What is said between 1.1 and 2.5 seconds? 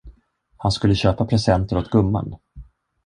presenter åt gumman.